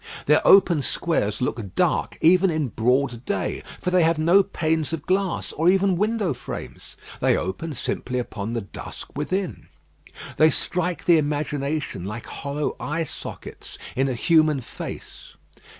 [0.25, 5.05] Their open squares look dark even in broad day, for they have no panes of
[5.05, 6.97] glass, or even window frames.
[7.19, 9.67] They open simply upon the dusk within.
[10.37, 15.35] They strike the imagination like hollow eye sockets in a human face.